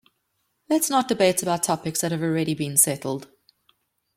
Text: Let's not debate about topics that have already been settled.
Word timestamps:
Let's 0.67 0.89
not 0.89 1.07
debate 1.07 1.43
about 1.43 1.61
topics 1.61 2.01
that 2.01 2.11
have 2.11 2.23
already 2.23 2.55
been 2.55 2.75
settled. 2.75 3.27